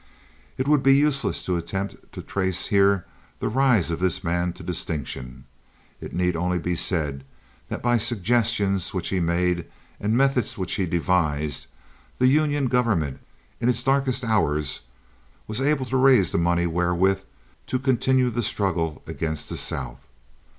[0.57, 3.05] It would be useless to attempt to trace here
[3.37, 5.43] the rise of this man to distinction;
[5.99, 7.23] it need only be said
[7.69, 9.67] that by suggestions which he made
[9.99, 11.67] and methods which he devised
[12.17, 13.19] the Union government,
[13.59, 14.81] in its darkest hours,
[15.45, 17.21] was able to raise the money wherewith
[17.67, 20.07] to continue the struggle against the South.